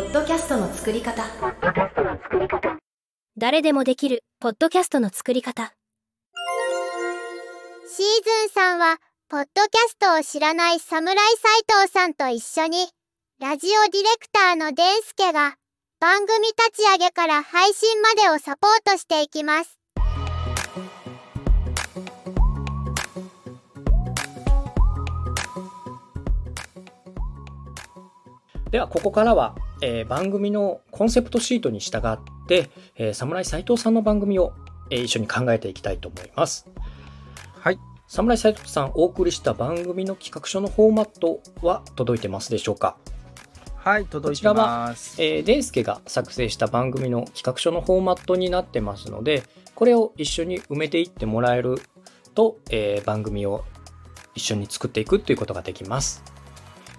[0.00, 1.22] ポッドキャストの作り方。
[3.36, 5.74] 誰でもできるポッドキャストの作り方。
[7.86, 8.06] シー
[8.46, 8.96] ズンさんは
[9.28, 12.88] ポッドキャストを知らない侍斎藤さんと一緒に
[13.40, 15.56] ラジオディレクターのデンスケが
[16.00, 19.78] 番組立ち上げから配信までをサポートしていきます。
[28.70, 34.52] ではここからは、えー番組のコンセプトシートに従って、えー、侍斎藤さんの番組を、
[34.90, 36.66] えー一緒に考えていきたいと思います。
[37.58, 37.78] はい。
[38.08, 42.96] 侍斎藤さんお送りした番組の企画書のフォーマットは届いてますでしょうか？
[43.76, 45.22] はい、届いてます。
[45.22, 49.44] えー、デイスケが作成した番組の企画書のフォーマットになってますので、
[49.74, 51.80] これを一緒に埋めていってもらえる
[52.34, 53.64] と、えー番組を
[54.34, 56.22] 一緒に作っていくっていうことができます。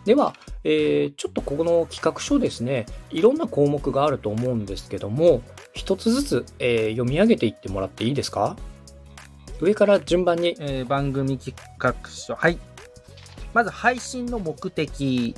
[0.05, 5.41] では、えーちょっとここの企画書ですね、いろんな項目があると思うんですけども、
[5.73, 8.55] 一つずつ、えー読み上げていってもらっていいですか？
[9.59, 12.35] 上から順番に、えー番組企画書。
[12.35, 12.57] はい。
[13.53, 15.35] まず配信の目的、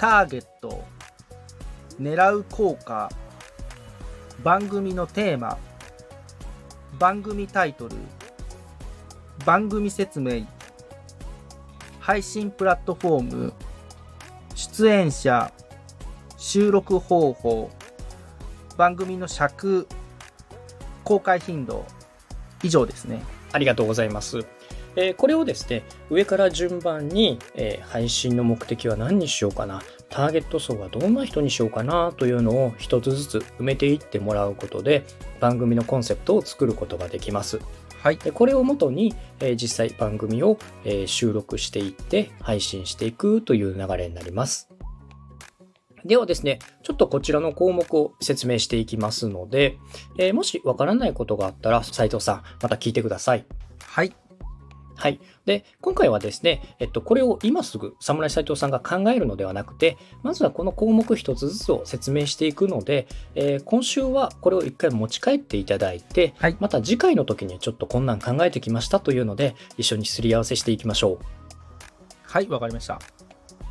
[0.00, 0.84] ターゲット、
[2.00, 3.10] 狙う効果、
[4.42, 5.58] 番組のテーマ、
[6.98, 7.96] 番組タイトル、
[9.44, 10.46] 番組説明、
[12.04, 13.52] 配信プラットフォーム、
[14.54, 15.50] 出演者、
[16.36, 17.70] 収録方法、
[18.76, 19.88] 番組の尺、
[21.02, 21.86] 公開頻度、
[22.62, 23.22] 以上ですね。
[23.52, 24.40] ありがとうございます。
[24.96, 29.80] えーこれをですね、上から順番に、えー配信の目的は何にしようかな、
[30.10, 35.06] ターゲット層はどんな人にしようかなというのを一つずつ埋めていってもらうことで、
[35.40, 37.60] 番組のコンセプトを作ることができます。
[38.04, 38.18] はい。
[38.18, 44.68] でこれをもとに、えー実際番組を、えー収録していって配信していくという流れになります。
[46.04, 49.78] ではですね、ちょっとこちらの項目を説明していきますので、
[50.18, 53.46] えーもしわからないことがあったら斉藤さん、また聞いてください。
[53.82, 54.14] はい。
[54.96, 55.20] はい。
[55.44, 71.18] で、今回はですね、えっと、これを今すぐ侍斉藤さんが考えるのではなくて、まずはこの項目一つずつを説明していくので、えー今週はこれを一回持ち帰っていただいて、はいまた次回の時にちょっとこんなん考えてきましたというので、一緒にすり合わせしていきましょう。
[72.22, 73.00] はい、わかりました。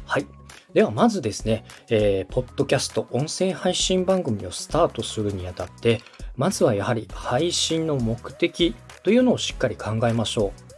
[0.06, 0.26] はい。
[0.74, 6.02] ではまずですね、えーポッドキャスト音声配信番組をスタートするにあたって、
[6.36, 10.73] まずはやはり配信の目的というのをしっかり考えましょう。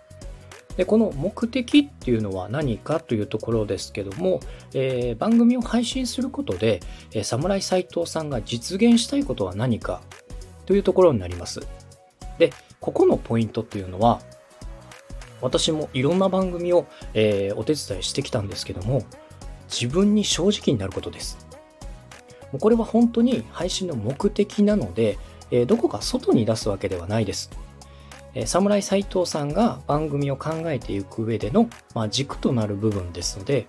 [0.78, 4.40] で、この目的っていうのは何かというところですけども、
[4.74, 6.82] えー番組を配信することで、
[7.14, 10.02] えー、侍斎藤さんが実現したいことは何か
[10.66, 11.62] というところになります。
[12.38, 14.22] で、ここのポイントっていうのは、
[15.42, 19.04] 私もいろんな番組を、えーお手伝いしてきたんですけども、
[19.70, 21.38] 自分に正直になることです。
[22.60, 25.18] これは本当に配信の目的なので、
[25.52, 27.50] えーどこか外に出すわけではないです。
[28.36, 33.68] え侍斎藤さんが番組を考えていく上での、まあ、軸となる部分ですので、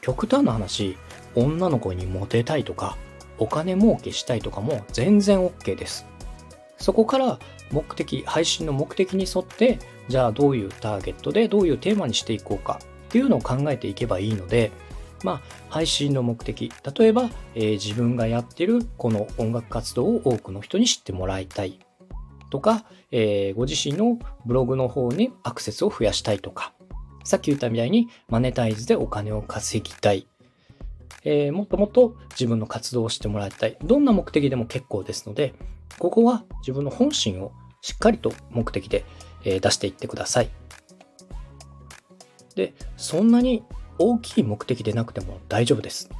[0.00, 0.96] 極端な話、
[1.34, 2.96] 女の子にモテたいとか、
[3.38, 6.06] お金儲けしたいとかも全然 OK です。
[6.78, 7.38] そこから
[7.72, 14.70] 目的、配信の目的に沿って、じゃあどういうターゲットでどういうテーマにしていこうかっていうのを考えていけばいいので、
[15.24, 21.80] まあ、配信の目的、例えば、えー自分がやってるこの音楽活動を多くの人に知ってもらいたい
[22.50, 22.84] とか、
[23.16, 26.74] えーご自身のブログの方にアクセスを増やしたいとか、
[27.22, 30.26] さっき言ったみたいにマネタイズでお金を稼ぎたい、
[31.22, 33.78] えーもっともっと自分の活動をしてもらいたい。
[33.84, 35.54] どんな目的でも結構ですので、
[36.00, 39.04] ここは自分の本心をしっかりと目的で、
[39.44, 40.50] え出していってください。
[42.56, 43.62] で、そんなに
[44.00, 46.10] 大きい目的でなくても大丈夫です。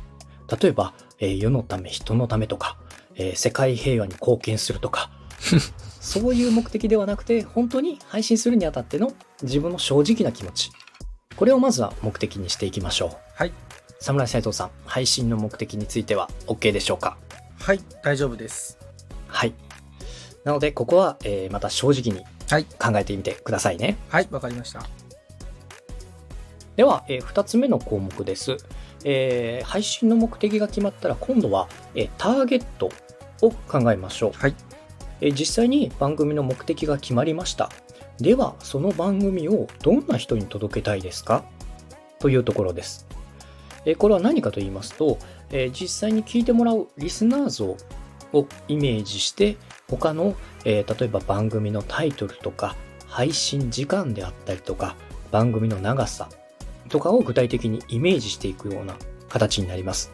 [0.60, 2.78] 例えば、え世のため、人のためとか、
[3.16, 5.10] え世界平和に貢献するとか、
[6.04, 10.70] そういう目的ではなくて、本当に配信するにあたっての自分の正直な気持ち。
[11.34, 13.10] これをまずは目的にしていきましょう。
[13.34, 13.52] はい。
[14.00, 17.16] 侍斉藤さん、配信の目的については OK でしょうか？
[17.58, 18.78] はい、大丈夫です。
[19.28, 19.54] はい。
[20.44, 22.64] なので、ここは、えーまた正直にはい。
[22.64, 23.96] 考えてみてくださいね。
[24.10, 24.86] はい、わかりました。
[26.76, 28.58] では、え2つ目の項目です。
[29.04, 32.90] えー配信の目的が決まったら、今度は、えーターゲット
[33.40, 34.32] を考えましょう。
[34.34, 34.54] はい。
[35.24, 37.70] え実際に番組の目的が決まりました。
[38.18, 41.44] では、その番組をどんな人に届けたいですか？
[42.18, 43.06] というところです。
[43.86, 45.18] えこれは何かと言いますと、
[45.50, 47.64] え実際に聞いてもらうリスナー像
[48.34, 49.56] をイメージして、
[49.88, 50.34] 他の、
[50.66, 52.76] え例えば番組のタイトルとか、
[53.06, 54.94] 配信時間であったりとか、
[55.30, 56.28] 番組の長さ
[56.90, 58.94] とかを具体的にイメージしていくような
[59.30, 60.12] 形になります。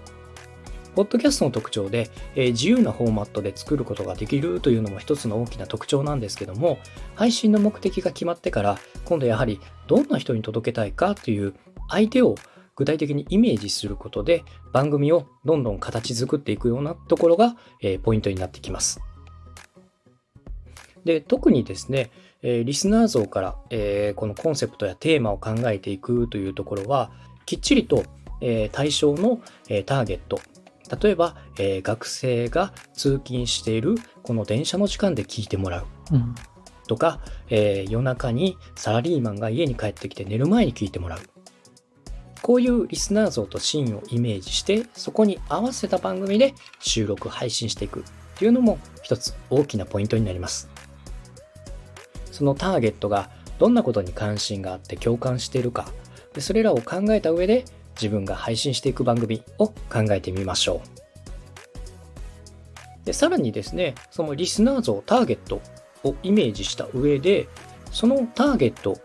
[1.01, 6.77] ポッドキャストの特徴で、え自由なフォーマットで作ることができるというのも一つの大きな特徴なんですけども、
[7.15, 11.55] 配信の目的が決まってから、今度やはりどんな人に届けたいかという
[11.89, 12.35] 相手を
[12.77, 14.45] 具体的にイメージすることで、
[14.75, 19.01] 番組をどんどん形作っていくようなところが、えポイントになってきます。
[21.07, 22.11] で、特にですね、
[22.43, 27.11] えリスナー像から、えこのコンセプトやテーマを考えていくというところは、
[27.47, 28.05] きっちりと、
[28.43, 30.39] え対象の、えターゲット、
[31.01, 36.35] 例えば、えー学生が通勤しているこの電車の時間で聞いてもらううん。
[36.89, 41.21] とか、えー夜中にサラリーマンが家に帰ってきて寝る前に聞いてもらう。
[42.43, 48.03] こういうリスナー像とシーンをイメージして、そこに合わせた番組で収録、配信していくっ
[48.37, 50.69] ていうのも一つ大きなポイントになります。
[52.33, 55.93] そのターゲットがどんなことに関心があって共感しているか、
[56.33, 57.65] でそれらを考えた上で
[57.95, 59.75] 自分が配信していく番組を考
[60.11, 61.01] えてみましょう。
[63.05, 65.61] でさらにですね、そのリスナー像、ターゲット
[66.05, 67.49] をイメージした上で、
[67.91, 68.99] そのターゲット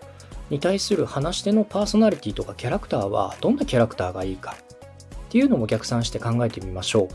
[0.49, 4.55] に対する話し手のパーソナリティとかキャラクターはどんなキャラクターがいいか
[5.27, 7.09] っていうのも逆算して考えてみましょ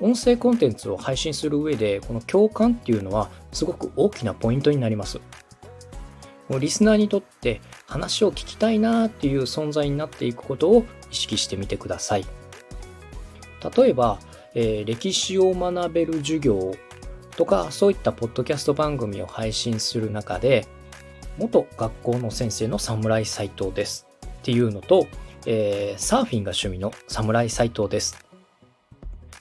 [0.00, 0.04] う。
[0.04, 5.20] 音声コンテンツを配信する上で、この共感っていうのはすごく大きなポイントになります。
[6.60, 12.26] リスナーにとって話を聞きたいなっていう存在になっていくことを意識してみてください。
[13.76, 14.18] 例えば、
[14.54, 16.74] えー歴史を学べる授業
[17.36, 20.66] とかそういったポッドキャスト番組を配信する中で
[21.36, 25.06] 元学校の先生の侍斎藤ですっていうのと、
[25.46, 28.24] えーサーフィンが趣味の侍斎藤です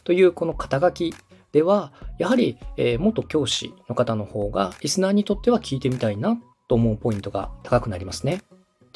[0.04, 1.14] というこの肩書き
[1.52, 8.42] ではやはり、えー元教師の方の方がリスナーにとっては聞いてみたいなと思うポイントが高くなりますね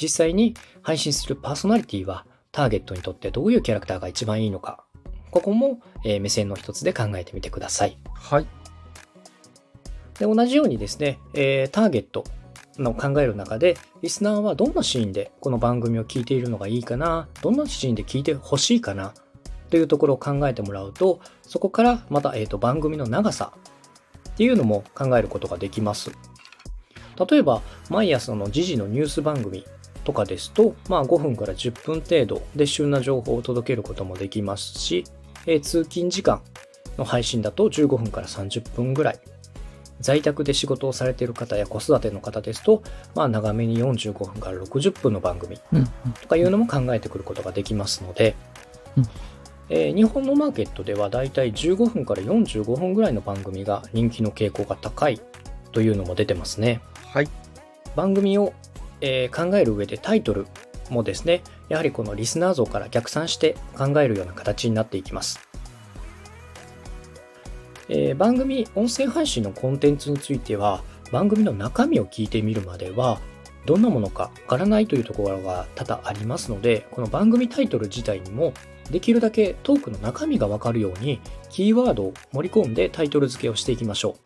[0.01, 4.83] 実際に配信するパーソナリティはターゲットにとってどういうキャラクターが一番いいのか
[5.31, 8.45] ここも、えー目線の一つで考えてみてくださいはい。
[10.19, 12.25] で同じようにですね、えーターゲット
[12.77, 19.13] の考える中で、リスナーはどんなシーンでこの番組を聞いているのがいいかな、どんなシーンで聞いてほしいかな、
[19.69, 23.53] というところを考えてもらうと、そこからまた、えーと番組の長さ
[24.31, 26.11] っていうのも考えることができます。
[27.29, 29.65] 例えば、毎朝の時事のニュース番組
[30.03, 35.03] とかですと、まあ5分から10分程度で旬な情報を届けることもできますし、
[35.45, 36.41] えー通勤時間
[36.97, 39.19] の配信だと15分から30分ぐらい。
[39.99, 42.81] 在宅で仕事をされている方や子育ての方ですと、
[43.15, 45.85] まあ長めに45分から60分の番組うん。
[46.21, 48.35] とかいうのも考えてくることができますので、
[48.97, 49.03] うん
[49.69, 55.21] えー日本のマーケットではだいたい15分から45分ぐらいの番組が人気の傾向が高い
[55.71, 56.81] というのも出てますね。
[57.13, 57.29] はい。
[57.95, 58.53] 番組を、
[59.01, 60.45] えー考える上でタイトル
[60.89, 65.39] もですね、やはりこのリスナー像から逆算して考えるような形になっていきます。
[67.87, 73.19] えー番組音声配信のコンテンツについては番組の中身を聞いてみるまでは
[73.65, 78.53] どんなものかわからないというところが多々ありますのでこの番組タイトル自体にも
[78.91, 81.19] できるだけトークの中身がわかるように
[81.49, 84.17] キーワードを盛り込んでタイトル付けをしていきましょ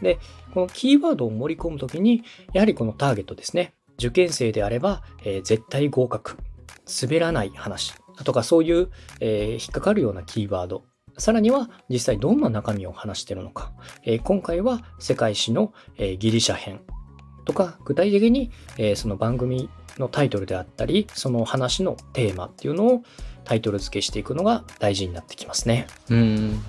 [0.00, 0.18] うで
[0.52, 3.74] このキーワードを盛り込むときにやはりこのターゲットですね。
[3.98, 6.36] 受験生であれば、えー絶対合格。
[7.02, 7.94] 滑らない話。
[8.24, 8.90] とかそういう、
[9.20, 10.84] えー引っかかるようなキーワード。
[11.18, 13.72] さらには実際どんな中身を話しているのか、
[14.04, 16.80] えー今回は世界史の、えギリシャ編。
[17.44, 19.68] とか具体的に、えその番組
[19.98, 23.02] のタイトルであったりその話のテーマっていうのを
[23.44, 25.86] タイトル付けしていくのが大事になってきますね。
[26.08, 26.62] うん。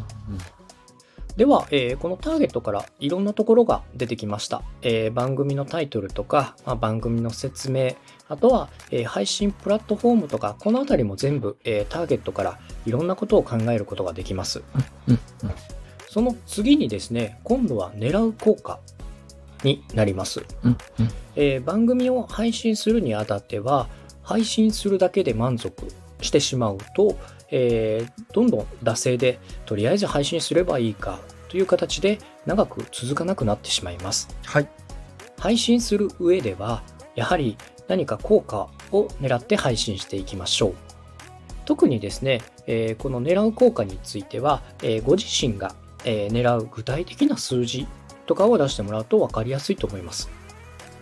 [1.38, 4.62] では、えーこのターゲットからいろんなところが出てきました。
[4.84, 7.96] えー番組のタイトルとか、まあ、番組の説明、
[8.30, 14.62] あとは、えー配信プラットフォームとか、このあたりも全部、えーターゲットからいろんなことを考えることができます。
[15.08, 15.20] うん。
[16.08, 18.80] その次にですね、今度は狙う効果
[19.63, 20.46] になります。
[21.36, 23.88] えー番組を配信するにあたっては
[24.22, 25.88] 配信するだけで満足
[26.22, 27.18] してしまうと、
[27.52, 31.20] えーどんどん惰性でとりあえず配信すればいいか
[31.50, 34.68] という形で長く続かなくなってしまいますはい。
[35.40, 36.84] 配信する上では
[37.16, 37.58] やはり
[37.88, 40.76] 何か効果を狙って配信していきましょう
[41.66, 47.88] 特にですね、えーこの狙う効果については、えーご自身が、えー狙う具体的な数字
[48.26, 50.30] とかを出してもらうと分かりやすいと思います。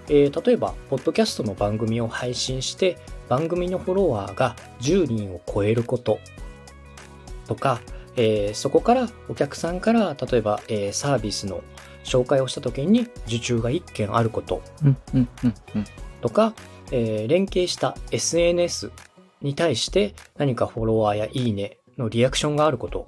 [0.07, 2.97] えー例えば、ポッドキャストの番組を配信して、
[3.31, 6.19] 番組のフォロワーが10人を超えること
[7.47, 7.79] とか、
[8.17, 11.63] えーそこからお客さんから、例えば、えーサービスの
[12.03, 14.61] 紹介をした時に受注が1件あること。
[16.19, 16.53] とか、
[16.91, 18.91] えー連携した SNS
[19.41, 23.07] に対して何かフォロワーやいいねのリアクションがあること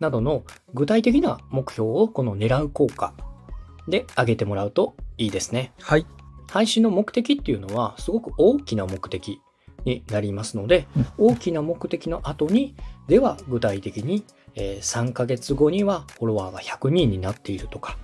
[0.00, 0.42] などの
[0.74, 3.14] 具体的な目標をこの狙う効果
[3.86, 5.72] で上げてもらうといいですね。
[5.80, 6.06] はい。
[6.52, 9.40] 配信の目的っていうのはすごく大きな目的
[9.86, 12.76] になりますので、大きな目的の後に、
[13.08, 14.22] では具体的に、
[14.54, 17.96] えー3ヶ月後にはフォロワーが100人になっているとか、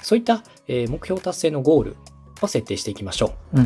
[0.00, 1.96] そういった、えー目標達成のゴール
[2.40, 3.56] を設定していきましょう。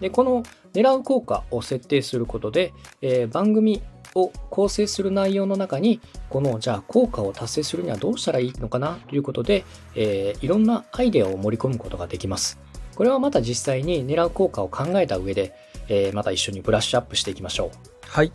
[0.00, 2.72] で、この狙う効果を設定することで、
[3.02, 3.82] えー番組
[4.14, 12.58] を構成する内容の中に、このじゃあ効果を達成するにはどうしたらいいのかなということで、えーいろんなアイデアを盛り込むことができます。
[12.98, 15.54] これはまた実際に狙う効果を考えた上で、
[15.88, 17.70] えーまた一緒にブラッシュアップしていきましょう。
[18.00, 18.32] はい。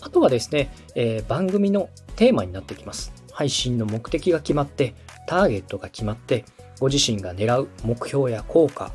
[0.00, 3.12] あとはですね、えー番組のテーマになってきます。
[3.30, 4.96] 配信の目的が決まって、
[5.28, 6.44] ターゲットが決まって、
[6.80, 8.90] ご自身が狙う目標や効果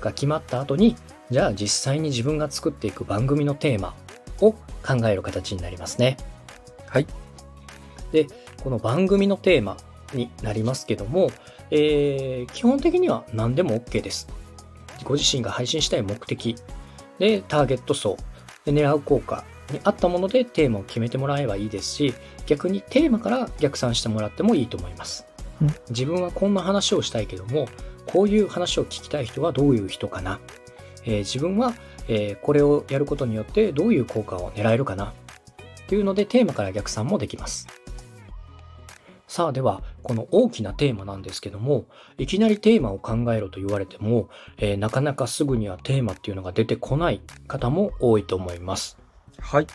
[0.00, 0.94] が決まった後に、
[1.32, 3.92] じゃあ実際に自分が作っていく番組のテーマ
[4.40, 6.16] を考える形になりますね。
[6.86, 7.08] はい。
[8.12, 8.28] で、
[8.62, 9.76] この番組のテーマ
[10.14, 11.32] になりますけども、
[11.74, 14.28] えー基本的には何でも OK です。
[15.04, 16.54] ご自身が配信したい目的、
[17.18, 18.16] で、ターゲット層、
[18.64, 22.14] で狙う効果に合ったものでテーマを決めてもらえばいいですし、
[22.46, 25.26] 逆にテーマから逆算してもらってもいいと思います
[25.60, 25.74] うん。
[25.90, 27.68] 自分はこんな話をしたいけども、
[28.06, 30.40] こういう話を聞きたい人はどういう人かな。
[31.04, 31.74] えー自分は、
[32.08, 35.06] えーこれをやることによってどういう効果を狙えるかな。
[35.06, 37.66] っていうのでテーマから逆算もできます。
[39.32, 41.86] さあでは、この大きなテーマなんですけども、
[42.18, 48.98] いきなりテーマを考えろと言われても、えーなかなかすぐにはテーマっていうのが出てこない方も多いと思います。
[49.38, 49.66] はい。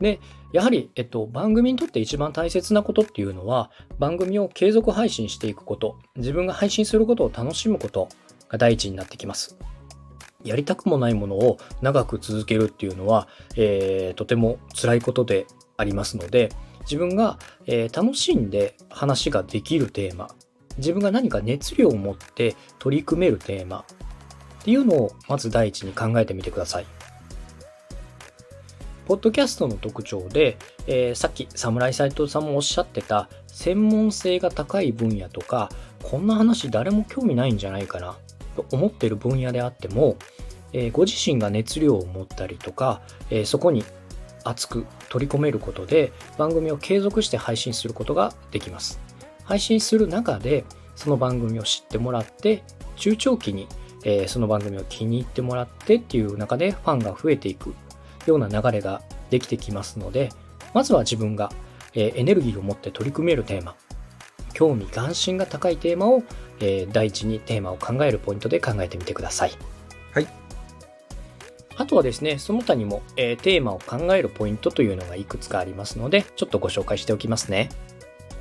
[0.00, 0.20] で、
[0.54, 8.08] やはり、えっと、番組にとって一番大切なことっていうのは、番組を継続配信していくこと、自分が配信することを楽しむこと
[8.48, 9.58] が第一になってきます。
[10.44, 15.46] やりたくもないものを長く続けるっていうのは、えーとても辛いことで
[15.76, 16.48] ありますので、
[16.84, 20.28] 自分が、えー楽しんで話ができるテーマ、
[20.78, 23.84] 自分が何か熱量を持って取り組めるテーマ
[24.60, 26.86] っていうのをまず第一に考えてみてください。
[29.06, 35.70] ポッドキャストの特徴で、えーさっき侍斎藤さんもおっしゃってた専門性が高い分野とか
[36.02, 38.16] こんな話誰も興味ないんじゃないかな
[38.56, 40.16] と思ってる分野であっても、
[40.72, 43.84] えーご自身が熱量を持ったりとか、えーそこに
[44.44, 49.00] 熱く取り込めることで番組を継続して配信することができます
[49.44, 50.64] 配信する中で
[50.96, 52.62] その番組を知ってもらって
[52.96, 53.68] 中長期に、
[54.28, 57.74] その番組を気に入ってもらってっていう中でファンが増えていく
[58.26, 60.30] ような流れができてきますので、
[60.72, 61.50] まずは自分が、
[61.94, 63.74] エネルギーを持って取り組めるテーマ、
[64.52, 66.22] 興味関心が高いテーマを、
[66.92, 69.52] 第一にテーマを考えるポイントで考えてみてください。
[70.12, 70.43] はい。
[71.76, 77.68] あとはですね、その他にも、えーテーマを考えるポイントというのがいくつかありますので、ちょっとご紹介しておきますね。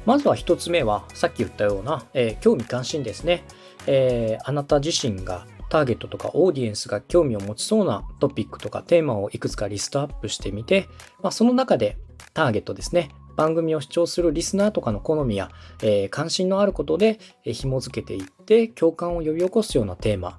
[0.06, 3.44] まずは一つ目は、さっき言ったような、えー興味関心ですね。
[3.88, 10.88] えーあなた自身がターゲットとかオーディエンスが興味を持ちそうなトピックとかテーマをいくつかリストアップしてみて、
[11.24, 11.98] まあ、その中で
[12.36, 13.10] ターゲットですね。
[13.36, 15.50] 番組を視聴するリスナーとかの好みや、
[15.82, 20.38] えー関心のあることで、紐付けていって共感を呼び起こすようなテーマ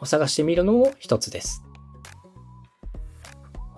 [0.00, 1.64] を探してみるのも一つです。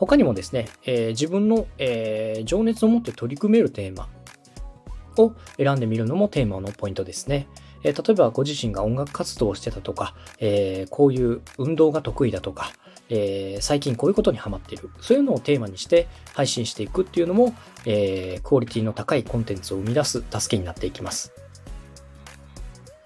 [0.01, 4.09] 他にもですね、えー自分の、えー情熱を持って取り組めるテーマ
[5.19, 7.47] を選んでみるのもテーマのポイントですね。
[7.85, 12.73] えー例えばご自身が音楽活動をしてたとか、えーこういう運動が得意だとか、
[13.11, 14.89] えー最近こういうことにハマっている。
[15.01, 17.55] そういうのをテーマにして配信していくっていうのも、
[17.85, 21.31] えークオリティの高いコンテンツを生み出す助けになっていきます。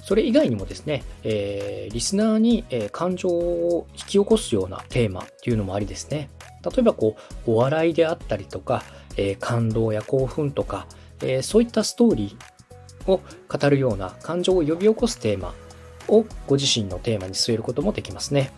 [0.00, 6.28] それ以外にもですね、えーリスナーに、えー感情を引き起こすようなテーマっていうのもありですね。
[6.64, 7.16] 例えばこ
[7.46, 8.82] う、お笑いであったりとか、
[9.16, 10.86] えー感動や興奮とか、
[11.20, 15.54] えーそういったストーリーを語るような感情を呼び起こすテーマ
[16.08, 18.50] をご自身のテーマに据えることもできますね。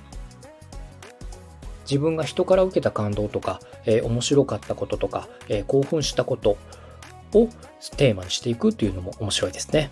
[1.85, 6.57] 自分が人から受けた感動とか、えー面白かったこととか、えー興奮したこと
[7.33, 7.49] を
[7.97, 9.91] テーマにしていくっていうのも面白いですね。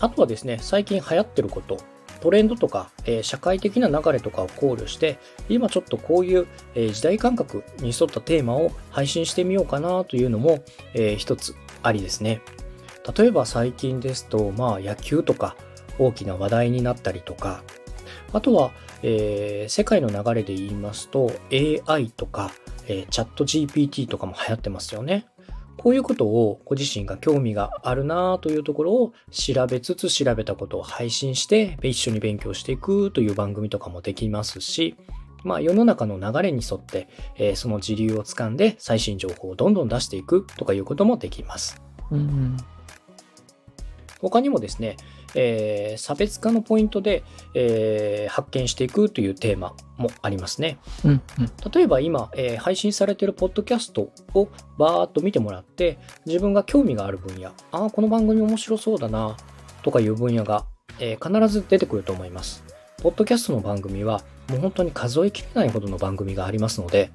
[0.00, 1.78] あとはですね、最近流行ってること、
[2.22, 10.62] トレンドとか、えー社会的な流れとかを考慮して、今ちょっとこういう、えー時代感覚に沿ったテーマを配信してみようかなというのも、
[10.94, 12.40] えー一つありですね。
[13.16, 15.56] 例えば最近ですと、まあ野球とか
[15.98, 17.64] 大きな話題になったりとか、
[18.32, 18.70] あとは、
[19.02, 22.52] えー世界の流れで言いますと AI とか、
[22.86, 25.26] えーチャット GPT とかも流行ってますよね。
[25.82, 34.94] こういうことをご自身が興味があるなというところを調べつつ調べたことを配信して一緒に勉強していくという番組とかもできますし、
[35.42, 41.82] まあ世の中の流れに沿って、えーその時流をつかんで最新情報をどんどん出していくとかいうこともできます。
[42.12, 42.56] うん
[44.20, 44.96] 他にもですね、
[45.34, 47.22] えー差別化のポイントで、
[47.54, 50.78] えー発見していくというテーマもありますね。
[51.04, 51.20] うんうん。
[51.72, 54.48] 例えば今、えー配信されているポッドキャストを
[54.78, 59.36] バーッと見てもらって自分が興味がある分野ああこの番組面白そうだな
[59.82, 60.64] とかいう分野が、
[60.98, 62.64] えー必ず出てくると思います。
[63.02, 67.10] ポッドキャストの番組はもう本当に数えきれないほどの番組がありますので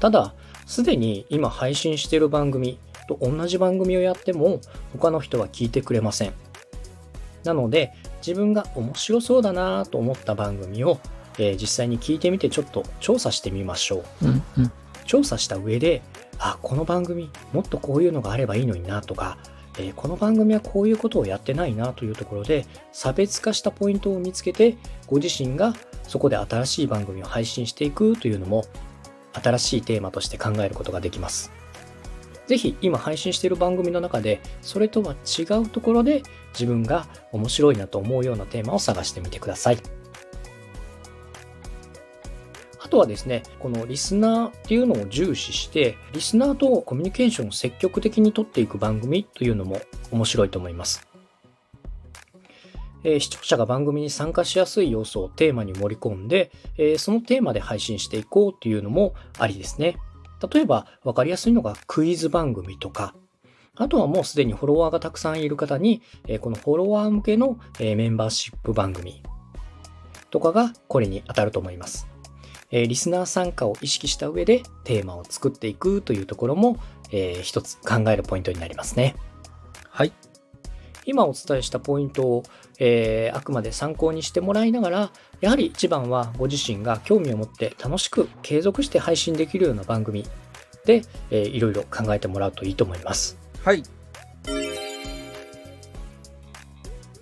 [0.00, 0.34] ただ
[0.66, 4.60] すでに今配信している番組と同じ番組をやっても
[4.92, 6.34] 他の人は聞いてくれません
[7.48, 11.00] なので自分が面白そうだなと思った番組を
[11.38, 14.26] えー実際に聞いてみてちょっと調査してみましょう。
[14.26, 14.72] うんうん
[15.06, 16.02] 調査した上で、
[16.38, 19.38] あ、この番組もっとこういうのがあればいいのになとか、
[19.78, 24.76] えーこの番組はこういうことをやってないなというところで差別化したポイントを見つけて
[25.06, 28.66] ご自身がそこで新しい番組を配信していくというのも
[29.32, 31.57] 新しいテーマとして考えることができます。
[32.48, 36.22] ぜひ今配信している番組の中でそれとは違うところで
[36.54, 39.78] 自分が面白いなと思うようなテーマを探してみてください。
[42.80, 49.78] あとはですね、このリスナーっていうのを重視して、リスナーとコミュニケーションを積極的に取っていく番組というのも
[50.10, 51.06] 面白いと思います。
[53.04, 59.98] えー視聴者が番組に参加しやすい要素をテーマに盛り込んで、えーそのテーマで配信していこうというのもありですね。
[60.52, 63.14] 例えば、分かりやすいのがクイズ番組とか、
[63.74, 66.02] あとはもうすでにフォロワーがたくさんいる方に、
[66.40, 69.22] このフォロワー向けの、メンバーシップ番組
[70.30, 72.08] とかがこれに当たると思います。
[72.70, 76.76] リスナー参加を意識した上でテーマを作っていくというところも、
[77.42, 79.14] 一つ考えるポイントになりますね。
[79.88, 80.12] はい
[81.08, 82.42] 今お伝えしたポイントを、
[82.78, 85.10] えーあくまで参考にしてもらいながら、
[85.40, 90.24] やはり一番はご自身が興味を持って楽しく継続して配信できるような番組
[90.84, 93.38] で、えーいろいろ考えてもらうといいと思います。
[93.64, 93.82] はい。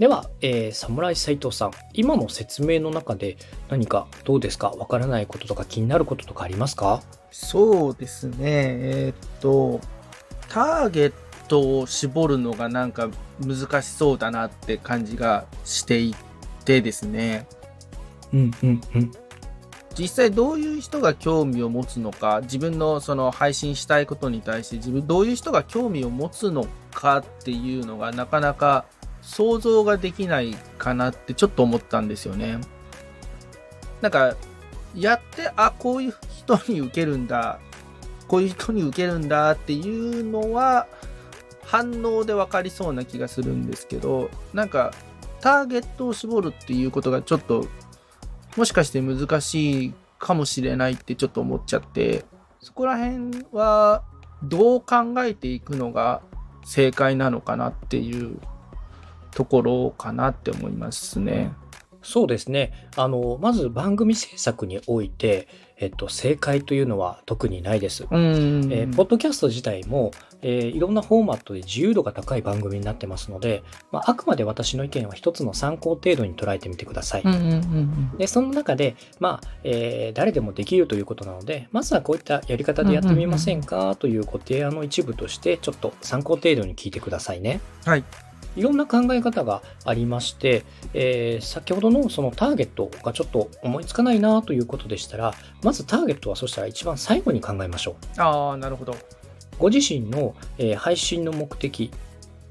[0.01, 3.37] では、えー、侍斉藤さん、今の説明の中で
[3.69, 4.71] 何かどうですか？
[4.71, 7.03] わからないこととか気になることとかありますか？
[7.31, 8.37] そうですね。
[8.41, 9.81] えーっと
[10.49, 11.13] ターゲッ
[11.49, 13.09] トを絞るのがなんか
[13.41, 16.15] 難しそうだなって感じがしてい
[16.65, 17.47] てですね
[18.33, 19.13] うんうんうん。
[19.99, 28.85] 実際どういう人が興味を持つのか自分のその配信したいことに対して自分どういう人が興味を持つのかっていうのがなかなか
[29.23, 32.61] 想像ができないかなってちょっと思ったんですよね。
[34.03, 34.37] なんか
[34.95, 37.59] やってあこういう人に受けるんだ
[38.29, 40.87] こういう人に受けるんだっていうのは
[41.67, 44.93] 反応で分かりそうな気がするんですけどなんか
[45.41, 47.67] ターゲットを絞るっていうことがちょっと
[48.57, 52.25] もしかして難しいかもしれないってちょっと思っちゃって、
[52.61, 54.03] そこら辺は
[54.43, 56.23] どう考えていくのが
[56.65, 58.39] 正解なのかなっていう
[59.33, 61.53] ところかなって思いますね。
[62.03, 62.89] そうですね。
[62.97, 68.07] あの、まず番組制作において、えっと、正解というのは特にないです。
[68.11, 70.13] うんえーポッドキャスト自体も、
[70.49, 77.23] えーいろんなフォーマットで自由度が高い番組になってますので、まあ、あくまで私の意見は一つの参考程度に捉えてみてください。
[77.23, 87.61] うんうんうんで、その中で、まあ、えー誰でもできるということなので、まずはこういったやり方でやってみませんかというご提案の一部として、ちょっと参考程度に聞いてくださいね。
[87.85, 88.05] はい。
[88.57, 98.21] いろんな考え方がありまして、えー先ほどのそのターゲットがちょっと思いつかないなということでしたら、まずターゲットはそしたら一番最後に考えましょう。
[98.21, 98.95] ああ、なるほど。
[99.59, 100.35] ご自身の、
[100.77, 101.91] 配信の目的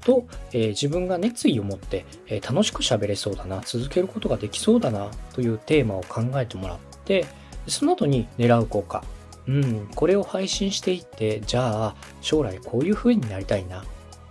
[0.00, 7.26] と、自分が熱意を持って、え楽しく喋れそうだな、続けることができそうだなというテーマを考えてもらって、
[7.66, 9.04] その後に狙う効果。
[9.48, 13.84] うん、これを配信していって、じゃあ将来こういう風になりたいな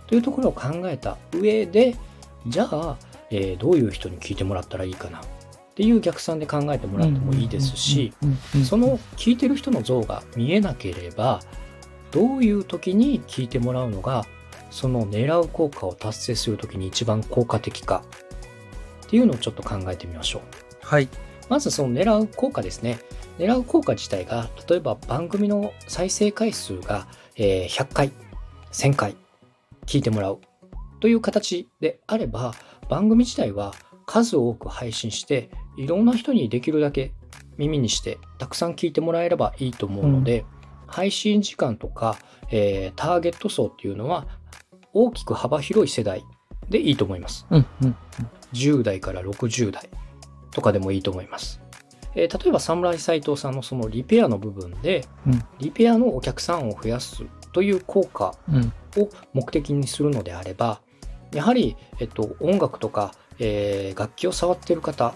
[0.06, 1.96] というところを考えた上で、
[2.46, 2.96] じゃあ、
[3.58, 5.22] どういう人に聞いてもらったらいいかなっ
[5.74, 8.12] ていう逆算で考えてもらってもいいですし、
[8.64, 11.40] その聞いてる人の像が見えなければ
[12.10, 14.24] どういう時に聞いてもらうのが
[14.70, 18.02] その狙う効果を達成する時に一番効果的か。
[19.06, 20.42] っていうのをちょっと考えてみましょう。
[20.82, 21.08] はい。
[21.48, 22.98] まずその狙う効果ですね。
[23.38, 28.12] 狙う効果自体が例えば番組の再生回数がえー100回
[28.72, 29.16] 1000回
[29.86, 30.40] 聞いてもらう。
[31.00, 32.54] という形であれば
[32.88, 33.74] 番組自体は
[34.06, 37.12] 数多く配信していろんな人にできるだけ
[37.58, 40.44] 耳にしてたくさん聞いてもらえればいいと思うので、
[40.86, 42.16] 配信時間とか、
[42.50, 44.26] えーターゲット層っていうのは
[44.92, 46.24] 大きく幅広い世代
[46.70, 47.46] でいいと思います。
[47.50, 47.96] うんうん
[48.52, 49.90] 10代から60代
[50.52, 51.60] とかでもいいと思います。
[52.14, 58.72] えー例えば侍斎藤さんのそのリペアの部分で、うんリペアのお客さんを増やすという効果うん。
[58.98, 60.80] を目的にするのであれば
[61.32, 65.14] やはり、えっと、音楽とか、えー楽器を触っている方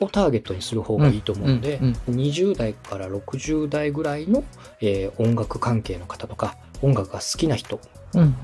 [0.00, 4.44] をターゲットにする方がいいと思うので、うん20代から60代ぐらいの、
[4.80, 7.80] えー音楽関係の方とか音楽が好きな人
[8.14, 8.34] うんうん。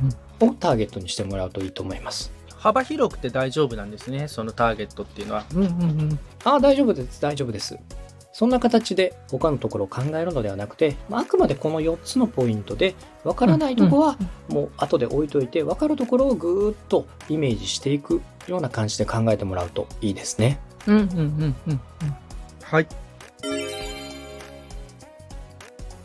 [0.40, 2.32] をターゲットにしてもらうといいと思います。
[2.56, 5.44] 幅広くて大丈夫なんですね、そのターゲットっていうのは。
[5.54, 6.18] うんうんうん。
[6.44, 7.78] ああ、大丈夫です、大丈夫です。
[8.32, 20.58] そんな形で他のところを考えるのではなくて、まああくまでこの4つのポイントで、わからないところはもう後で置いといて、わかるところをぐーっとイメージしていくような感じで考えてもらうといいですね。
[20.86, 21.80] うんうんうんうんうん。
[22.62, 22.86] はい。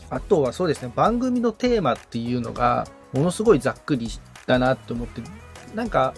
[0.09, 4.09] あとはそうですね、番組のテーマっていうのが、ものすごいざっくり
[4.47, 5.21] だなって思って、
[5.75, 6.13] なんか、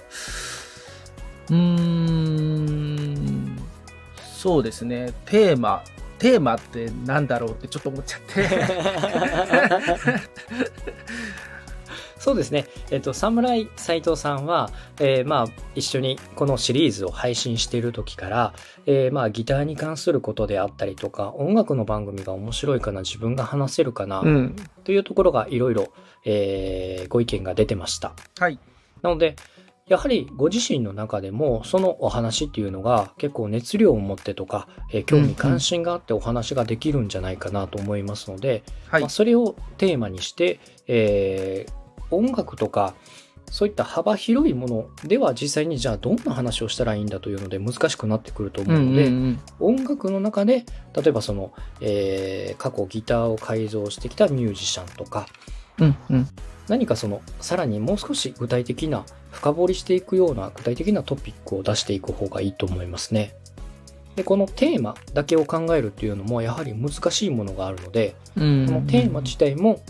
[1.49, 3.57] うーん、
[4.33, 5.83] そうですね、テーマ、
[6.19, 8.47] テーマってなんだろうってちょっと思っちゃって。
[12.21, 12.67] そうですね。
[12.91, 18.53] えっと、侍斎藤さんは、えーまあ、一緒にこのシリーズを配信している時から、
[18.85, 24.55] えーまあ、ギターに関することであったりとか、音楽の番組が面白いかな、自分が話せるかな、うん。
[24.83, 25.91] というところがいろいろ、
[26.23, 28.13] えーご意見が出てました。
[28.37, 28.59] はい。
[29.01, 29.35] なので、
[29.87, 39.09] やはりご自身の中でもそのお話っていうのが結構熱量を持ってとか、えー興味関心があってお話ができるんじゃないかなと思いますので、はいまあ、。
[39.09, 41.80] それをテーマにして、えー
[42.11, 42.93] 音楽とか
[43.49, 55.27] そういった幅広いものでは実際にじゃあどんな話をしたらいいんだというので難しくなってくると思うので、ん音楽の中で例えばその、えー過去ギターを改造してきたミュージシャンとか
[55.79, 56.27] うんうん。
[56.67, 63.33] 何かそのさらにもう少し具体的な深掘りしていくような具体的なトピックを出していく方がいいと思いますね。
[64.15, 69.81] でこのテーマだけを考えるっていうのもやはり難しいものがあるのでうんこのテーマ自体も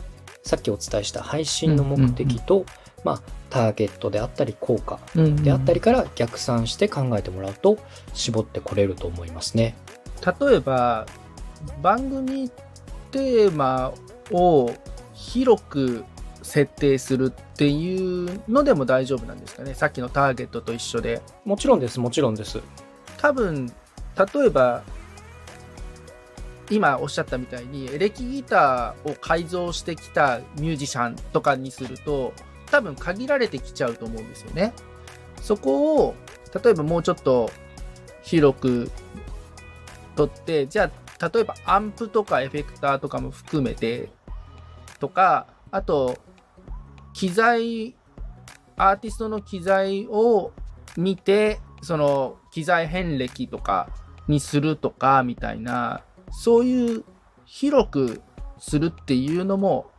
[0.43, 2.65] さっきお伝えした配信の目的と、
[3.03, 5.75] まあ、ターゲットであったり効果であったり。
[5.75, 7.77] りから逆算して考えてもらうと
[8.13, 9.75] 絞ってこれると思いますね。
[10.39, 11.05] 例えば
[11.81, 12.49] 番組
[13.11, 13.93] テーマ
[14.31, 14.71] を
[15.13, 16.03] 広く
[16.41, 22.59] 設定するっていうのでも大丈夫なんですかねさっきのターゲットと一緒でもちろんですもちろんです。
[23.17, 23.67] 多分
[24.17, 24.83] 例えば
[26.71, 32.33] 今おっしゃったみたいにエレキギターを改造してきたミュージシャンとかにすると
[32.67, 34.73] 多分限られてきちゃうと思うんですよね。
[35.41, 36.15] そこを
[36.63, 37.51] 例えばもうちょっと
[38.21, 38.89] 広く
[40.15, 44.09] 取ってじゃあ例えばアンプとかエフェクターとかも含めて
[44.99, 46.17] とかあと
[47.13, 47.95] 機材
[48.77, 50.53] アーティストの機材を
[50.95, 53.89] 見てその機材遍歴とか
[54.27, 57.03] にするとかみたいなそういう
[57.45, 58.21] 広く
[58.57, 59.91] するっていうのも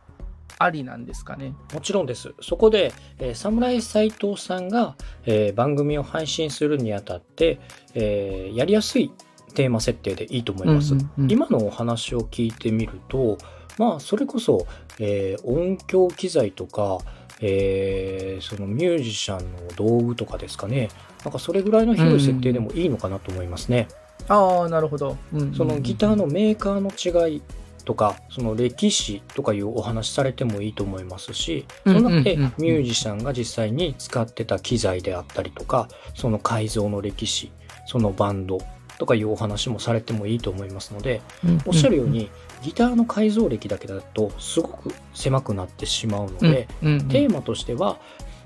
[0.59, 1.53] ありなんですかね。
[1.73, 2.33] もちろんです。
[2.41, 7.59] そこで、えー、侍斎藤さんが、えー番組を配信するにあたって、
[7.93, 9.11] えーやりやすい
[9.53, 10.93] テーマ設定でいいと思います。
[10.93, 13.37] うんうんうん今のお話を聞いてみると、
[13.77, 14.65] まあ、それこそ、
[14.99, 16.99] えー音響機材とか、
[17.41, 20.89] えーそのミュージシャンの道具とかですかね。
[21.23, 23.87] なんかそれぐらいの広い設定でもいいのかなと思いますね。
[24.27, 25.17] ああなるほど。
[25.33, 27.41] うんそのギターのメーカーの違い
[27.85, 32.45] とかその歴史とかいうお話されてもいいと思いますしその中でうんうん。
[32.45, 37.51] うんうんミュージシャンが実際に使ってた機材であったりとかその改造の歴史
[37.85, 38.59] そのバンド
[38.99, 41.21] とかいうお話もされてもいいと思いますので
[41.65, 42.29] おっしゃるように
[42.61, 47.97] ギターの改造歴だけだとすごく狭くなってしまうのでうんうんテーマとしては、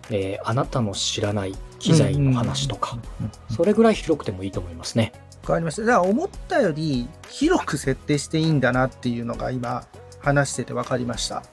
[0.10, 3.56] えーあなたの知らない機材の話とかうんうんうん。
[3.56, 5.12] それぐらい広くてもいいと思いますね。
[5.52, 5.84] わかりました。
[5.84, 9.86] だから思ったより広く設定していいんだなっていうのが今
[10.20, 11.44] 話してて分かりました。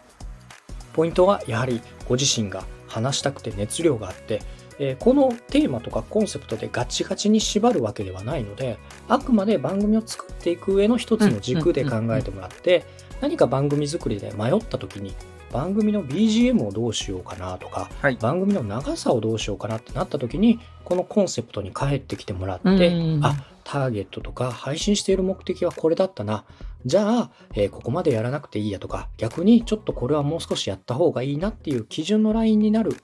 [0.93, 4.43] ポイントはやはりご自身が話したくて熱量があって、
[4.79, 8.79] えーこのテーマとかコンセプトでガチガチに縛るわけではないので
[9.09, 12.85] あくまで番組を作っていく上の一つの軸で考えてもらって
[13.21, 15.15] 何か番組作りで迷った時に
[15.55, 18.17] 番組の BGM をどうしようかなとかはい。
[18.17, 26.45] 番組の長さをどうしようかなってなった時にこのコンセプトに帰ってきてもらって、うんあターゲットとか配信している目的はこれだったな
[26.85, 32.95] じゃあ、えーここまでやらなくていいやとか逆にちょっとこれはもう少しやった方がいいなっていう基準のラインになる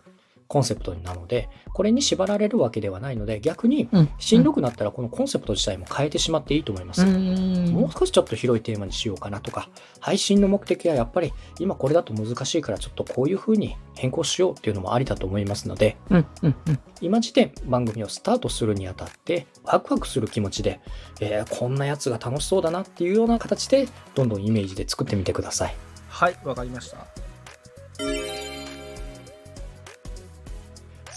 [0.50, 7.06] コンセプトなので、これに縛られるわけではないので、逆にうんしんどくなったらこのコンセプト自体も変えてしまっていいと思います。
[7.06, 9.68] もう少しちょっと広いテーマにしようかなとか、
[10.00, 20.80] 配信の目的はやっぱり今これだと難しいからちょっとこういう風に変更しようっていうのもありだと思いますので、うんうんうん今時点番組をスタートするにあたってワクワクする気持ちで、
[21.20, 25.76] えーこんなやつが楽しそうだなっていうような形でどんどんイメージで作ってみてください。
[26.08, 27.06] はい、わかりました。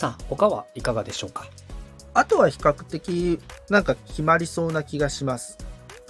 [0.03, 1.47] さあ、他はいかがでしょうか？
[2.13, 3.39] あとは比較的
[3.69, 5.57] なんか決まりそうな気がします。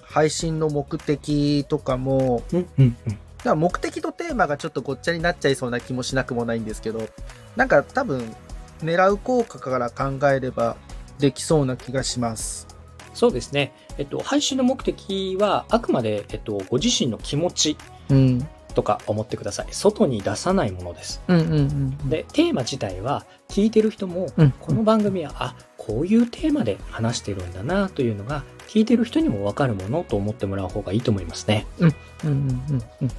[0.01, 2.95] 配信の目的とかも、うんうんうん。
[2.95, 7.07] だから目的とテーマがちょっとごっちゃになっちゃいそうな気もしなくもないんですけど、
[7.55, 8.35] なんか多分
[8.81, 10.75] 狙う効果から考えれば
[11.19, 12.65] できそうな気がします。
[13.13, 13.75] そうですね。
[13.99, 17.77] えっと、配信の目的はあくまで、えっと、ご自身の気持ち
[18.09, 18.47] うん。
[18.73, 19.67] とか思ってください。
[19.71, 21.21] 外に出さないものです。
[21.27, 22.09] うんうんうん。
[22.09, 31.67] で、テーマ自体は聞いてる人も、うん、この番組は、あ、こういうテーマで話してるんだなというのが、聞いてる人にもわかるものと思ってもらう方がいいと思いますね。
[31.79, 32.31] うんうん
[32.69, 33.11] うんうん。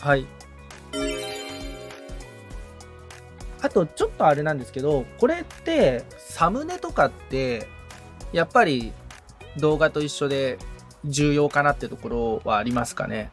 [0.00, 0.26] はい。
[3.62, 7.66] あと、ちょっとあれなんですけど、これって、サムネとかって、
[8.32, 8.92] やっぱり
[9.56, 10.58] 動画と一緒で
[11.04, 13.30] 重要かなってところはありますかね？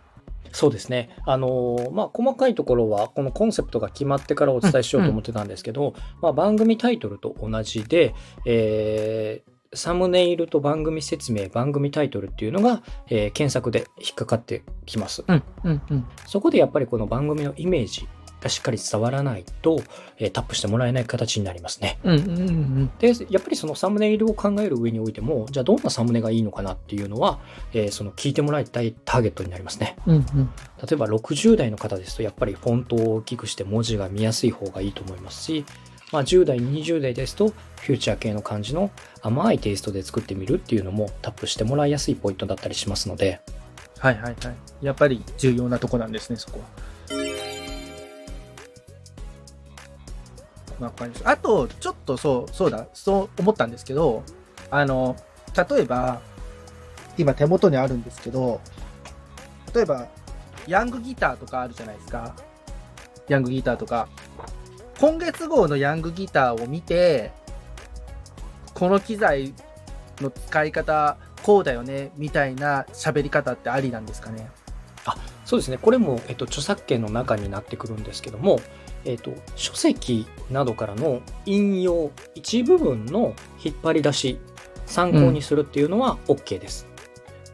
[0.52, 1.10] そうですね。
[1.26, 8.14] あのーまあ、細かいところは、このコンセプトが決まってからお伝えしようと思ってたんですけど、まあ、番組タイトルと同じで、
[8.46, 15.24] えーサムネイルと番組説明、番組タイトルっていうのが、えー検索で引っかかってきます。
[15.26, 16.06] うんうんうん。
[16.28, 18.06] そこでやっぱりこの番組のイメージ
[18.42, 19.82] がしっかり伝わらないと、
[20.18, 22.00] えータップしてもらえない形になりますね。
[22.04, 27.40] うんうんうんで、やっぱりそのサムネイルを考える上においても、じゃあどんなサムネがいいのかなっていうのは、
[27.74, 29.98] えーその聞いてもらいたいターゲットになりますね。
[30.06, 30.50] うんうん
[30.82, 35.64] 例えば60代の方ですと、やっぱりフォントを大きくして文字が見やすい方がいいと思いますし、
[36.12, 43.42] まあ、10代、20代ですと、フューチャー系の感じの甘いテイストで作ってみるっていうのもタップしてもらいやすいポイントだったりしますので、
[43.98, 44.36] はいはいはい。
[44.82, 46.66] やっぱり重要なとこなんですね、そこは。
[50.86, 51.30] わかりました。
[51.30, 54.24] あと、ちょっとそう、そうだ、そう思ったんですけど、
[54.70, 55.16] あの、
[55.70, 56.22] 例えば、
[57.18, 58.62] 今手元にあるんですけど、
[59.74, 60.08] 例えば、
[60.68, 62.36] ヤングギターとかあるじゃないですか。
[63.28, 64.08] ヤングギターとか。
[65.00, 67.32] 今月号のヤングギターを見て、
[68.74, 69.54] この機材
[70.20, 74.50] の使い方、こうだよね、みたいな喋り方ってありなんですかね？
[75.06, 75.16] あ
[75.46, 78.60] そうですね、これも、えっと、著作権の中になってくるんですけども、
[79.06, 83.34] えっと、書籍などからの引用、一部分の
[83.64, 84.40] 引っ張り出し、
[84.86, 86.88] 参考にするっていうのは OK です。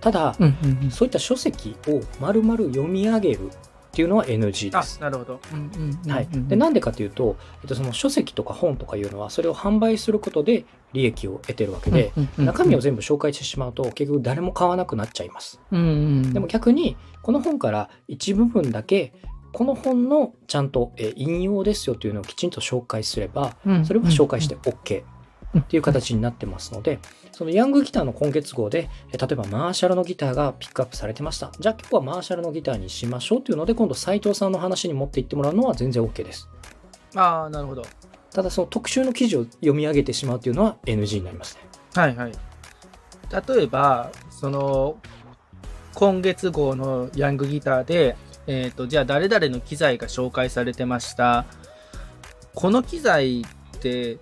[0.02, 0.92] ただ、うんうんうん。
[0.92, 3.50] そういった書籍を丸々読み上げるっ
[3.98, 5.02] ていうのは NG であす。
[5.02, 5.40] なるほど。
[5.52, 15.60] うんうんうんはい、うんでなんでかというと、えっと、その書籍とか本とかいうのはそれを販売することで利益を得てるわけで、うんうんうん中身を全部紹介してしまうと結局誰も買わなくなっちゃいます。
[15.72, 15.84] うんう
[16.28, 19.14] んでも逆にこの本から一部分だけ
[19.58, 23.86] この本のちゃんとえー引用ですよというのをきちんと紹介すればうん。
[23.86, 25.04] それは紹介して OK
[25.60, 27.00] っていう形になってますので
[27.32, 31.52] そのヤングギターの今月号でえー例えばマーシャルのギターがピックアップされてました。
[31.60, 36.48] じゃあ今日はマーシャルのギターにしましょうというので今度斉藤さんの話に持っていってもらうのは全然 OK です。
[37.16, 37.82] ああ、なるほど。
[38.32, 41.62] ただその特集の記事を読み上げてしまうというのは NG になりますね。
[41.96, 42.32] はいはい。
[43.48, 44.98] 例えば、その、
[45.96, 48.16] 今月号のヤングギターで、
[48.48, 51.46] えっ、と、じゃあ誰々の機材が紹介されてました。
[52.56, 53.46] この機材っ
[53.80, 54.18] て、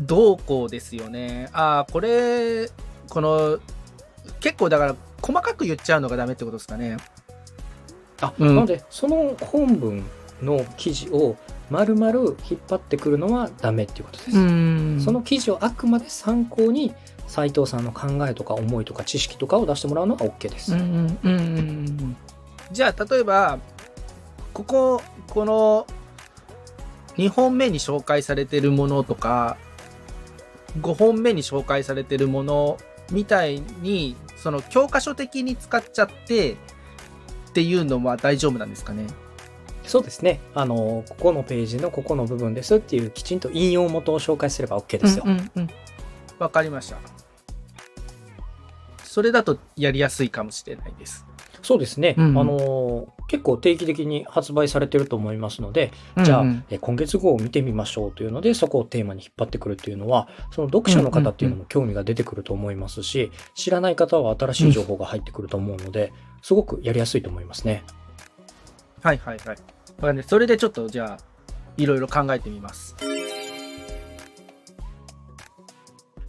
[0.00, 1.48] どうこうですよね。
[1.52, 2.68] ああ、これ、
[3.08, 3.58] この、
[4.40, 6.96] 結構だから、細かく言っちゃうのがダメってことですかね。
[8.22, 10.04] あ、うんなのでその本文
[10.40, 11.36] の記事を
[11.70, 12.12] 丸々
[12.48, 16.94] 引っ張ってくるのはダメっていうことです、んその記事をあくまで参考に
[17.26, 22.16] 斉藤さんの考えとか思いとか知識とかを出してもらうのが OK です、うんうんうんうんうん
[22.72, 23.58] じゃあ例えば
[24.52, 25.86] こここの
[27.16, 29.56] 2本目に紹介されてるものとか
[30.80, 32.78] 5本目に紹介されてるもの
[33.10, 36.56] みたいにその教科書的に使っちゃってっ
[37.52, 39.06] ていうのは大丈夫なんですかね？
[39.84, 40.40] そうですね。
[40.54, 45.68] あのここのページのここの部分ですっていうきちんと引用元を紹介すれば OK ですよ、うんうんうん。
[46.38, 46.96] わかりました。
[49.04, 51.26] それだとやりやすいかもしれないです
[51.62, 67.84] そうですね、うん、あの結構定期的に発売されてると思いますので、じゃあ、うんうん、え今月号を見てみましょうというので、そこをテーマに引っ張ってくるというのは、その読者の方っていうのも興味が出てくると思いますし、うんうんうん、知らない方は新しい情報が入ってくると思うので、すごくやりやすいと思いますね。
[69.02, 70.22] はいはいはい。
[70.26, 71.18] それでちょっとじゃあ、
[71.76, 72.96] いろいろ考えてみます。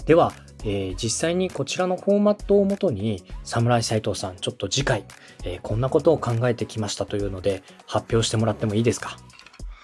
[0.05, 0.33] では、
[0.63, 5.05] えー実際にこちらのフォーマットをもとに、侍斎藤さん、ちょっと次回、
[5.43, 9.17] えーこんなことを考えてきましたというので、発表してもらってもいいですか？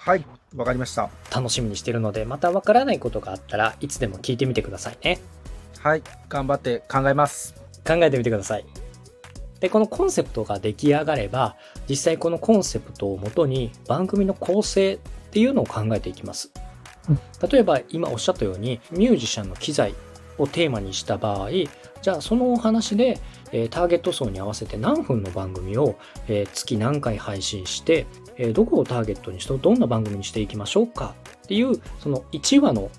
[0.02, 1.10] はい、わかりました。
[1.34, 5.20] 楽しみにしてるので、またわからないことがあったらいつでも聞いてみてくださいね。
[5.80, 7.56] はい、頑張って考えます。
[7.86, 8.66] 考えてみてください。
[9.60, 11.58] で、このコンセプトが出来上がれば、
[11.90, 14.98] 実際このコンセプトをもとに番組の構成っ
[15.32, 16.52] ていうのを考えていきます
[17.10, 17.20] うん。
[17.50, 19.94] 例えば今おっしゃったようにミュージシャンの機材
[20.40, 21.50] をテーマにした場合、
[22.02, 23.20] じゃあそのお話で、
[23.52, 25.98] えターゲット層に合わせて何分の番組を、
[26.28, 32.90] え月何回配信して、えどこをターゲットにしてどんな番組にしていきましょうかっていうその1話の、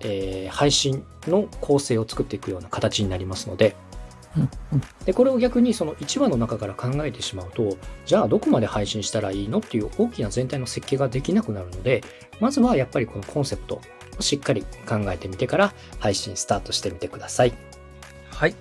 [0.00, 3.74] え配信の構成を作っていくような形になりますので、
[5.04, 12.02] でこれを逆にその1話の中から考えてしまうとじゃあどこまで配信したらいいのっていう大きな全体の設計ができなくなるので
[12.40, 13.80] まずはやっぱりこのコンセプト。
[14.20, 17.52] しっかり考えてみてから配信スタートしてみてください
[18.30, 18.54] はい、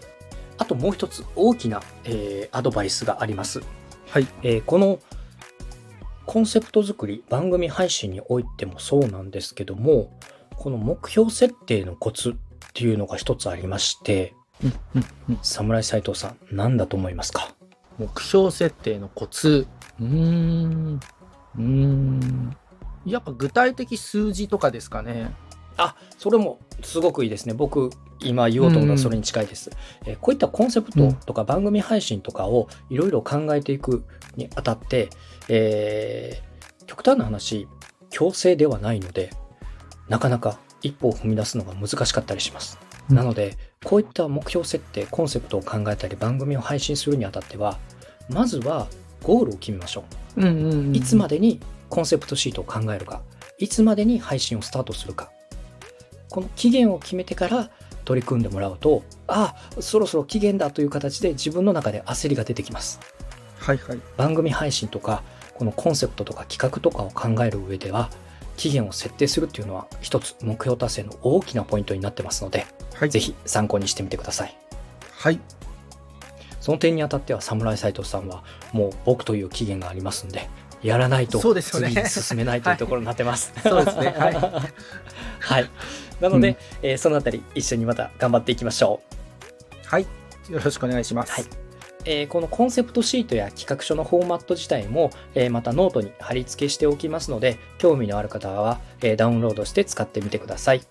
[0.57, 3.61] あともう一つ大きな、えーアドバイスがあります、
[4.09, 4.99] はい、えーこの
[6.25, 10.17] コンセプト作り番組配信においてもそうなんですけども
[10.55, 12.33] この目標設定のコツっ
[12.73, 17.53] ていうのが一つありましてうんうんうん侍斎藤さん何だと思いますか？
[17.97, 19.67] 目標設定のコツ。
[19.99, 20.99] うーん。
[21.57, 22.57] うーん。
[23.05, 25.33] やっぱ具体的数字とかですかね。
[25.77, 27.53] あ、それもすごくいいですね。
[27.53, 29.71] 僕、今言おうと思ったらそれに近いです。
[30.05, 34.03] えーこういったコンセプトとか番組配信とかをいろいろ考えていく
[34.35, 35.09] にあたって、
[35.49, 37.67] えー極端な話、
[38.11, 39.31] 強制ではないので、
[40.07, 42.77] なかなか一歩を踏み出すのが難しかったりします。
[43.09, 47.77] うんなので、こういった目標設定、コンセプトを考えたり番組を配信するにあたっては、
[48.29, 48.87] まずは
[49.21, 50.03] ゴールを決めましょ
[50.37, 50.41] う。
[50.41, 50.95] うんうん、うん。
[50.95, 51.59] いつまでに
[51.89, 53.21] コンセプトシートを考えるか、
[53.59, 55.31] いつまでに配信をスタートするか、
[56.35, 57.69] この期限を決めてから
[58.03, 62.99] 取り組んでもらうと、ああ、そろそろ期限だという形で自分の中で焦りが出てきます。
[63.57, 63.99] はいはい。
[64.17, 68.09] 番組配信とか、このコンセプトとか企画とかを考える上では、
[68.57, 73.09] 期限を設定するっていうのは一つ目標達成の大きなポイントになってますので、はい。
[73.09, 74.57] ぜひ参考にしてみてください。
[75.13, 75.39] はい。
[76.59, 78.43] その点にあたっては侍斎藤さんは
[78.73, 80.49] もう僕という期限がありますんで、
[80.83, 83.53] やらないとそうですよね次に進めないというところになってます。
[83.63, 84.35] そうですねはい
[85.45, 85.69] はい。
[86.19, 89.01] なので、うんえーそのあたり一緒にまた頑張っていきましょ
[89.83, 89.87] う。
[89.87, 90.07] はい。
[90.49, 91.31] よろしくお願いします。
[91.31, 91.45] はい
[92.07, 100.81] えーこのコンセプトシートや企画書のフォーマット自体も、えーまたノートに貼り付けしておきますので、興味のある方は、えーダウンロードして使ってみてください。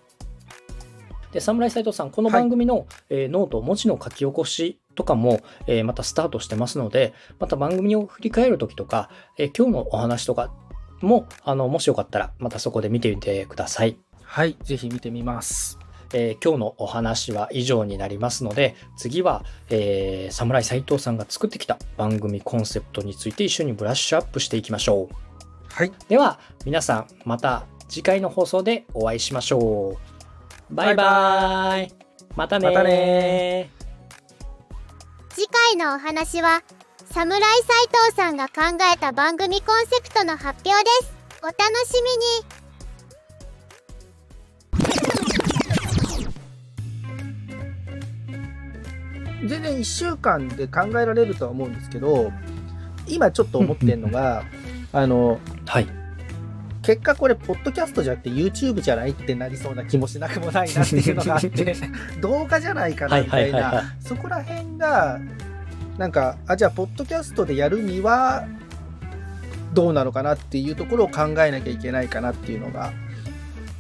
[1.33, 10.53] で、侍斎藤さん、この番組の、えー note、文字の書き起こしとかも、えーまたスタートしてますので、また番組を振り返るときとか、えー今日のお話とか
[11.01, 13.97] も、あの、もしよかったら、またそこで見てみてください。
[14.35, 14.57] はい。
[14.65, 15.79] ぜひ見てみます。
[16.13, 25.15] えー今日のお話は以上になりますので、次は、えー、侍斎藤さんが作ってきた番組コンセプトについて一緒にブラッシュアップしていきましょう。
[25.73, 25.93] はい。
[26.09, 29.99] では、皆さん、また次回の放送でお会いしましょ
[30.71, 30.75] う。
[30.75, 31.93] バイバイ。
[32.35, 33.71] またねーまたね
[35.29, 36.65] 次回のお話は、
[37.13, 37.67] 侍斎
[38.09, 41.15] 藤さんが考えた番組コンセプトの発表です。
[41.41, 42.64] お楽しみに
[49.47, 52.33] 全然1週間で考えられるとは思うんですけど、
[53.07, 54.45] 今ちょっと思ってるのが、
[54.93, 55.89] あの、はい。
[56.83, 61.77] 結果これ、ポッドキャストじゃなくて YouTube じゃないってなりそうな気もしなくもないなっていうのがあって、
[62.21, 65.19] 動画じゃないかなみたいな、そこら辺が、
[65.97, 68.47] なんか、あ、じゃあ、ポッドキャストでやるには、
[69.73, 72.93] どうなのかなっていうところを考えなきゃいけないかなっていうのが、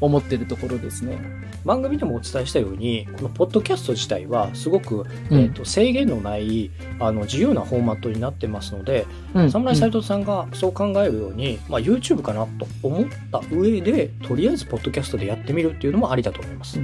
[0.01, 1.19] 思ってるところですね。
[1.65, 16.81] 番組でもお伝えしたように、このポッドキャスト自体はすごく、うんえー、と制限のないあの自由なフォーマットになってますので、うん侍斎藤さんがそう考えるように、まあ、YouTube かなと思った上でとりあえずポッドキャストでやってみるっていうのもありだと思います。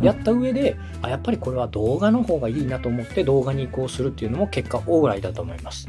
[0.00, 5.88] やった上であやっぱりこれは動画の方がいいなと思って動画に移行するっていうのも結果オーライだと思います。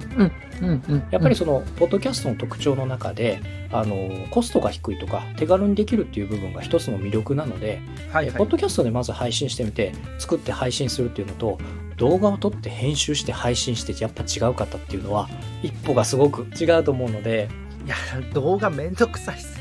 [1.11, 3.41] やっぱりそのポッドキャストの特徴の中で
[3.71, 7.81] あのコストが低いとか手軽にできるっていう部分が一つの魅力なので、
[8.11, 11.57] はいはいポッドキャストでまず配信してみて作って配信するっていうのと
[11.97, 15.29] 動画を撮って編集して配信してやっぱ違うかったっていうのは
[15.61, 17.49] 一歩がすごく違うと思うので
[17.85, 17.95] いや、
[18.33, 19.57] 動画めんどくさいっす。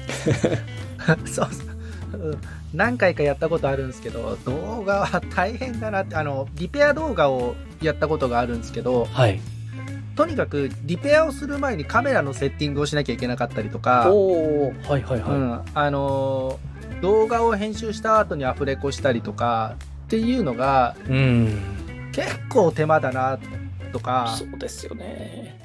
[1.33, 2.19] そうそう。
[2.21, 2.39] うん
[2.75, 9.41] 何回かやったことあるんですけど、動画は大変だなって、あの、リペア動画をやったことがあるんですけど、はい
[10.19, 22.11] とにかくリペアをする前にカメラのセッティングをしなきゃいけなかったりとか、はいはいはい、うん、あのー動画を編集した後にアフレコしたりとか、っていうのがうん。
[22.11, 23.39] 結構手間だな
[23.93, 25.57] とかそうですよね。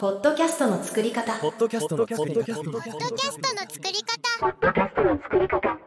[0.00, 1.38] ポッドキャストの作り方。
[1.40, 2.54] ポッドキャストの作り方。
[2.54, 3.60] ポッドキャストの
[5.20, 5.78] 作り方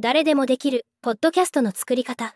[0.00, 2.34] 誰でもできる、ポッドキャストの作り方。